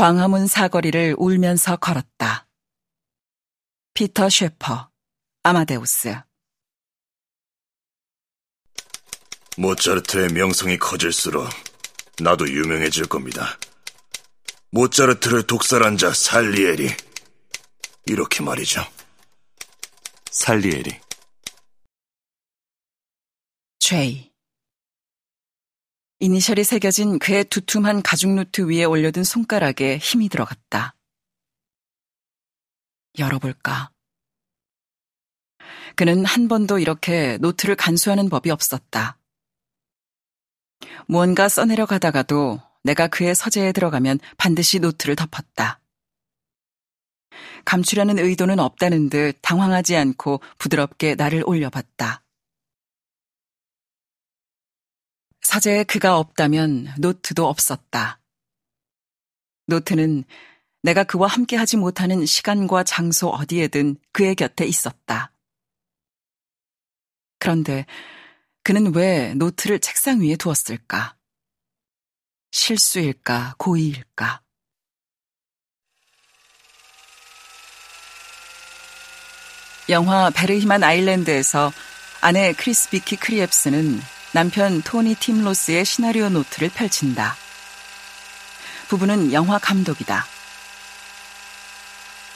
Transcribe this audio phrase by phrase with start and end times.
[0.00, 2.48] 광화문 사거리를 울면서 걸었다.
[3.92, 4.88] 피터 쉐퍼,
[5.42, 6.16] 아마데우스.
[9.58, 11.46] 모차르트의 명성이 커질수록
[12.18, 13.58] 나도 유명해질 겁니다.
[14.70, 16.88] 모차르트를 독살한 자 살리에리.
[18.06, 18.80] 이렇게 말이죠.
[20.30, 20.98] 살리에리.
[23.80, 24.29] J.
[26.22, 30.94] 이니셜이 새겨진 그의 두툼한 가죽 노트 위에 올려둔 손가락에 힘이 들어갔다.
[33.18, 33.90] 열어볼까?
[35.96, 39.18] 그는 한 번도 이렇게 노트를 간수하는 법이 없었다.
[41.06, 45.80] 무언가 써내려 가다가도 내가 그의 서재에 들어가면 반드시 노트를 덮었다.
[47.64, 52.22] 감추려는 의도는 없다는 듯 당황하지 않고 부드럽게 나를 올려봤다.
[55.50, 58.20] 서재에 그가 없다면 노트도 없었다.
[59.66, 60.22] 노트는
[60.84, 65.32] 내가 그와 함께 하지 못하는 시간과 장소 어디에든 그의 곁에 있었다.
[67.40, 67.84] 그런데
[68.62, 71.16] 그는 왜 노트를 책상 위에 두었을까?
[72.52, 74.42] 실수일까, 고의일까?
[79.88, 81.72] 영화 베르히만 아일랜드에서
[82.20, 84.00] 아내 크리스 비키 크립스는
[84.32, 87.36] 남편 토니 팀 로스의 시나리오 노트를 펼친다.
[88.88, 90.26] 부부는 영화 감독이다.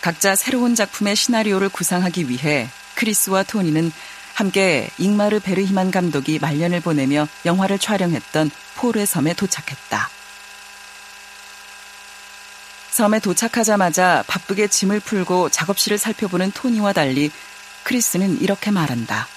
[0.00, 3.92] 각자 새로운 작품의 시나리오를 구상하기 위해 크리스와 토니는
[4.34, 10.10] 함께 잉마르 베르히만 감독이 말년을 보내며 영화를 촬영했던 포뢰 섬에 도착했다.
[12.90, 17.30] 섬에 도착하자마자 바쁘게 짐을 풀고 작업실을 살펴보는 토니와 달리
[17.84, 19.28] 크리스는 이렇게 말한다.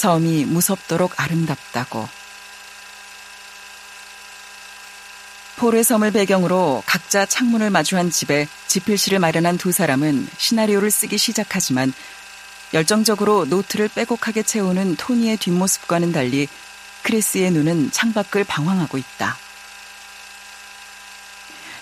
[0.00, 2.08] 섬이 무섭도록 아름답다고.
[5.56, 11.92] 폴의 섬을 배경으로 각자 창문을 마주한 집에 지필실을 마련한 두 사람은 시나리오를 쓰기 시작하지만
[12.72, 16.48] 열정적으로 노트를 빼곡하게 채우는 토니의 뒷모습과는 달리
[17.02, 19.36] 크리스의 눈은 창밖을 방황하고 있다.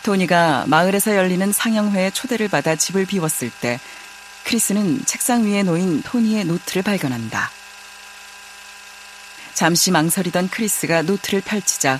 [0.02, 3.78] 토니가 마을에서 열리는 상영회에 초대를 받아 집을 비웠을 때
[4.42, 7.52] 크리스는 책상 위에 놓인 토니의 노트를 발견한다.
[9.58, 11.98] 잠시 망설이던 크리스가 노트를 펼치자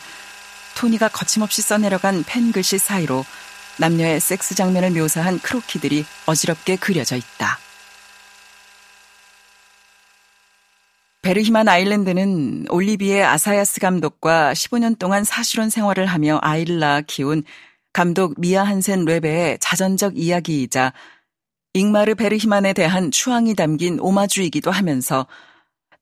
[0.77, 3.25] 토니가 거침없이 써내려간 펜 글씨 사이로
[3.81, 7.59] 남녀의 섹스 장면을 묘사한 크로키들이 어지럽게 그려져 있다.
[11.23, 17.43] 베르히만 아일랜드는 올리비에 아사야스 감독과 15년 동안 사실혼 생활을 하며 아이를 낳아 키운
[17.93, 20.93] 감독 미아 한센 레베의 자전적 이야기이자
[21.75, 25.27] 잉마르 베르히만에 대한 추앙이 담긴 오마주이기도 하면서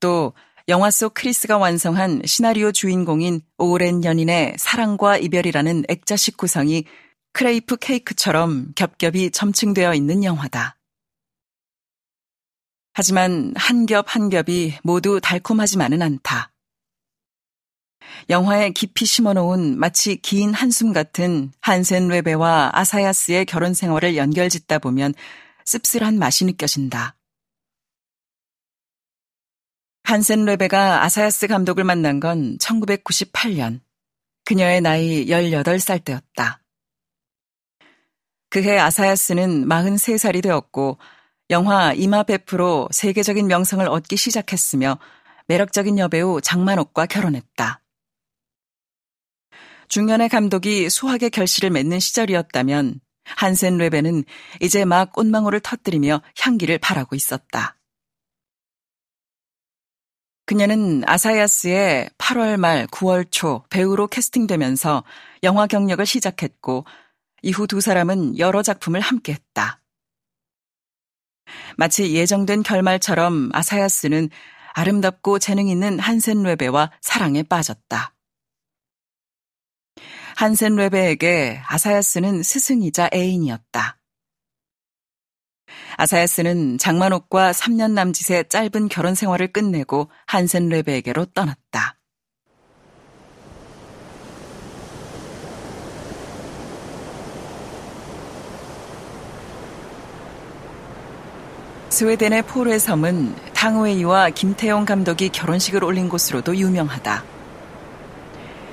[0.00, 0.34] 또
[0.68, 6.84] 영화 속 크리스가 완성한 시나리오 주인공인 오랜 연인의 사랑과 이별이라는 액자식 구성이
[7.32, 10.76] 크레이프 케이크처럼 겹겹이 점층되어 있는 영화다.
[12.94, 16.52] 하지만 한 겹 한 겹이 모두 달콤하지만은 않다.
[18.30, 25.14] 영화에 깊이 심어놓은 마치 긴 한숨 같은 한센 레베와 아사야스의 결혼 생활을 연결짓다 보면
[25.64, 27.15] 씁쓸한 맛이 느껴진다.
[30.06, 33.80] 한센 레베가 아사야스 감독을 만난 건 1998년.
[34.44, 36.62] 그녀의 나이 18살 때였다.
[38.48, 40.98] 그해 아사야스는 43살이 되었고
[41.50, 45.00] 영화 이마 베프로 세계적인 명성을 얻기 시작했으며
[45.48, 47.82] 매력적인 여배우 장만옥과 결혼했다.
[49.88, 54.22] 중년의 감독이 수학의 결실을 맺는 시절이었다면 한센 레베는
[54.60, 57.76] 이제 막 꽃망울을 터뜨리며 향기를 바라고 있었다.
[60.46, 65.02] 그녀는 아사야스의 8월 말 9월 초 배우로 캐스팅되면서
[65.42, 66.84] 영화 경력을 시작했고
[67.42, 69.82] 이후 두 사람은 여러 작품을 함께 했다.
[71.76, 74.30] 마치 예정된 결말처럼 아사야스는
[74.72, 78.14] 아름답고 재능 있는 한센 레베와 사랑에 빠졌다.
[80.36, 83.98] 한센 레베에게 아사야스는 스승이자 애인이었다.
[85.96, 91.96] 아사야스는 장만옥과 3년 남짓의 짧은 결혼 생활을 끝내고 한센 레베에게로 떠났다.
[101.88, 107.24] 스웨덴의 포르의 섬은 탕웨이와 김태용 감독이 결혼식을 올린 곳으로도 유명하다.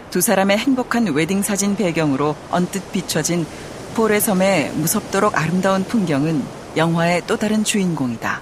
[0.10, 3.46] 두 사람의 행복한 웨딩 사진 배경으로 언뜻 비춰진
[3.96, 8.42] 포르의 섬의 무섭도록 아름다운 풍경은 영화의 또 다른 주인공이다.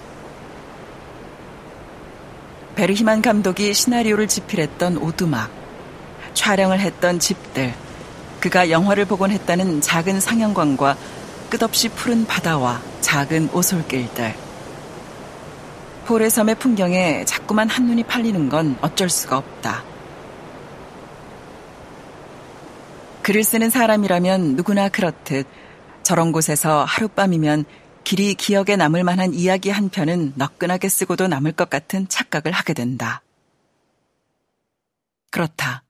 [2.76, 5.52] 베르히만 감독이 시나리오를 집필했던 오두막,
[6.34, 7.74] 촬영을 했던 집들,
[8.40, 10.98] 그가 영화를 보곤 했다는 작은 상영관과
[11.50, 14.34] 끝없이 푸른 바다와 작은 오솔길들.
[16.06, 19.84] 폴의 섬의 풍경에 자꾸만 한눈이 팔리는 건 어쩔 수가 없다.
[23.22, 25.46] 글을 쓰는 사람이라면 누구나 그렇듯
[26.02, 27.66] 저런 곳에서 하룻밤이면
[28.04, 33.22] 길이 기억에 남을 만한 이야기 한 편은 너끈하게 쓰고도 남을 것 같은 착각을 하게 된다.
[35.30, 35.84] 그렇다.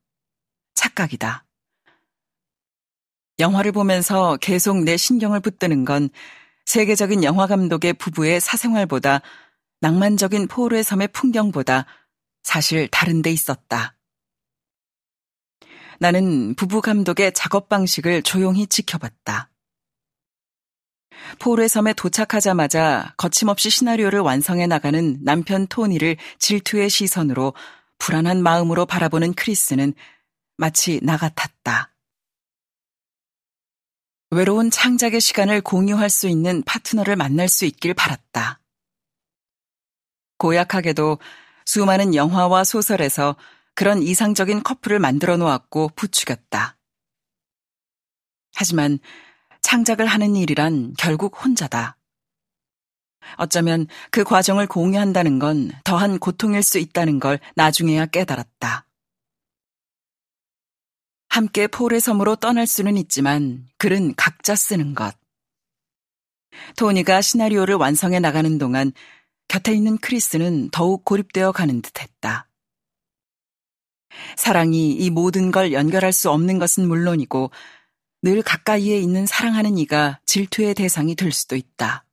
[0.76, 1.46] 착각이다.
[3.40, 6.10] 영화를 보면서 계속 내 신경을 붙드는 건
[6.66, 9.22] 세계적인 영화 감독의 부부의 사생활보다
[9.82, 11.86] 낭만적인 포르의 섬의 풍경보다
[12.44, 13.96] 사실 다른 데 있었다.
[16.00, 19.51] 나는 부부 감독의 작업 방식을 조용히 지켜봤다.
[21.40, 27.54] 포르의 섬에 도착하자마자 거침없이 시나리오를 완성해 나가는 남편 토니를 질투의 시선으로
[27.98, 29.94] 불안한 마음으로 바라보는 크리스는
[30.58, 31.94] 마치 나 같았다.
[34.32, 38.62] 외로운 창작의 시간을 공유할 수 있는 파트너를 만날 수 있길 바랐다.
[40.38, 41.20] 고약하게도
[41.66, 43.36] 수많은 영화와 소설에서
[43.76, 46.78] 그런 이상적인 커플을 만들어 놓았고 부추겼다.
[48.56, 49.00] 하지만
[49.72, 51.96] 창작을 하는 일이란 결국 혼자다.
[53.38, 58.86] 어쩌면 그 과정을 공유한다는 건 더한 고통일 수 있다는 걸 나중에야 깨달았다.
[61.30, 65.16] 함께 폴의 섬으로 떠날 수는 있지만 글은 각자 쓰는 것.
[66.76, 68.92] 토니가 시나리오를 완성해 나가는 동안
[69.48, 72.50] 곁에 있는 크리스는 더욱 고립되어 가는 듯 했다.
[74.36, 77.52] 사랑이 이 모든 걸 연결할 수 없는 것은 물론이고
[78.24, 82.06] 늘 가까이에 있는 사랑하는 이가 질투의 대상이 될 수도 있다.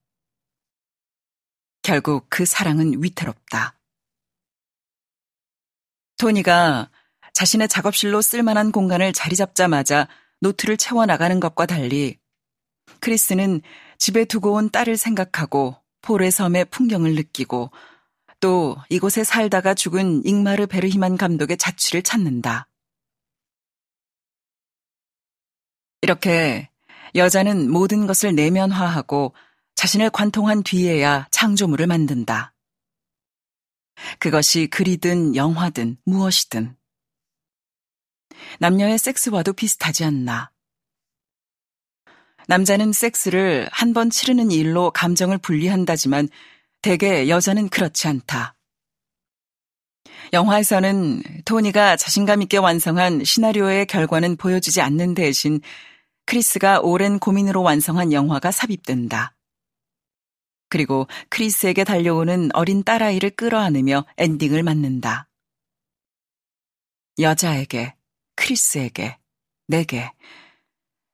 [1.82, 3.78] 결국 그 사랑은 위태롭다.
[6.18, 6.90] 토니가
[7.34, 10.08] 자신의 작업실로 쓸만한 공간을 자리 잡자마자
[10.40, 12.18] 노트를 채워나가는 것과 달리
[13.00, 13.60] 크리스는
[13.98, 17.70] 집에 두고 온 딸을 생각하고 폴의 섬의 풍경을 느끼고
[18.40, 22.67] 또 이곳에 살다가 죽은 잉마르 베르히만 감독의 자취를 찾는다.
[26.08, 26.70] 이렇게
[27.16, 29.34] 여자는 모든 것을 내면화하고
[29.74, 32.54] 자신을 관통한 뒤에야 창조물을 만든다.
[34.18, 36.74] 그것이 글이든 영화든 무엇이든.
[38.58, 40.50] 남녀의 섹스와도 비슷하지 않나.
[42.46, 46.30] 남자는 섹스를 한 번 치르는 일로 감정을 분리한다지만
[46.80, 48.56] 대개 여자는 그렇지 않다.
[50.32, 55.60] 영화에서는 토니가 자신감 있게 완성한 시나리오의 결과는 보여주지 않는 대신
[56.28, 59.34] 크리스가 오랜 고민으로 완성한 영화가 삽입된다.
[60.68, 65.30] 그리고 크리스에게 달려오는 어린 딸아이를 끌어안으며 엔딩을 맞는다.
[67.18, 67.96] 여자에게,
[68.36, 69.16] 크리스에게,
[69.68, 70.12] 내게,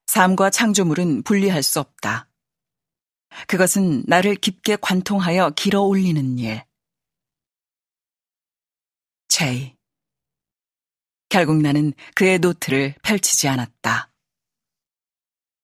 [0.06, 2.28] 삶과 창조물은 분리할 수 없다.
[3.46, 6.64] 그것은 나를 깊게 관통하여 길어 올리는 일.
[9.28, 9.76] 제이.
[11.28, 14.10] 결국 나는 그의 노트를 펼치지 않았다.